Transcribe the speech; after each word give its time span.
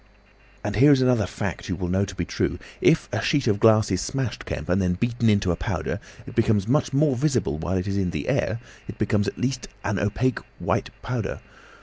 "And 0.63 0.77
here 0.77 0.91
is 0.91 1.03
another 1.03 1.27
fact 1.27 1.69
you 1.69 1.75
will 1.75 1.87
know 1.87 2.05
to 2.05 2.15
be 2.15 2.25
true. 2.25 2.57
If 2.81 3.07
a 3.11 3.21
sheet 3.21 3.45
of 3.45 3.59
glass 3.59 3.91
is 3.91 4.01
smashed, 4.01 4.45
Kemp, 4.47 4.67
and 4.67 4.99
beaten 4.99 5.29
into 5.29 5.51
a 5.51 5.55
powder, 5.55 5.99
it 6.25 6.33
becomes 6.33 6.67
much 6.67 6.91
more 6.91 7.15
visible 7.15 7.59
while 7.59 7.77
it 7.77 7.85
is 7.87 7.97
in 7.97 8.09
the 8.09 8.27
air; 8.27 8.59
it 8.87 8.97
becomes 8.97 9.27
at 9.27 9.37
last 9.39 9.67
an 9.83 9.99
opaque 9.99 10.39
white 10.57 10.89
powder. 11.03 11.39